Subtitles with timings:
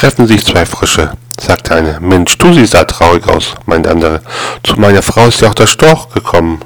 [0.00, 2.00] treffen sich zwei Frösche, sagte eine.
[2.00, 4.22] Mensch, du siehst da traurig aus, meinte andere.
[4.62, 6.58] Zu meiner Frau ist ja auch der Storch gekommen.